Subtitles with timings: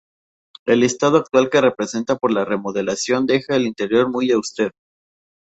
[0.65, 4.71] El estado actual que presenta por la remodelación deja el interior muy austero.